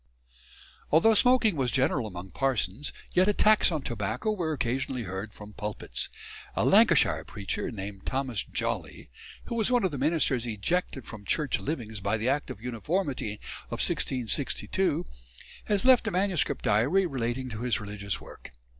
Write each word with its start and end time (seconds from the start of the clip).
Although 0.91 1.13
smoking 1.13 1.55
was 1.55 1.69
general 1.69 2.07
among 2.07 2.31
parsons, 2.31 2.91
yet 3.11 3.27
attacks 3.27 3.71
on 3.71 3.83
tobacco 3.83 4.31
were 4.31 4.51
occasionally 4.51 5.03
heard 5.03 5.31
from 5.31 5.53
pulpits. 5.53 6.09
A 6.55 6.65
Lancashire 6.65 7.23
preacher 7.23 7.69
named 7.69 8.03
Thomas 8.03 8.43
Jollie, 8.43 9.11
who 9.43 9.53
was 9.53 9.69
one 9.71 9.83
of 9.83 9.91
the 9.91 9.99
ministers 9.99 10.47
ejected 10.47 11.05
from 11.05 11.23
Church 11.23 11.59
livings 11.59 11.99
by 11.99 12.17
the 12.17 12.29
Act 12.29 12.49
of 12.49 12.59
Uniformity, 12.59 13.39
1662, 13.69 15.05
has 15.65 15.85
left 15.85 16.07
a 16.07 16.09
manuscript 16.09 16.65
diary 16.65 17.05
relating 17.05 17.47
to 17.49 17.61
his 17.61 17.79
religious 17.79 18.19
work. 18.19 18.53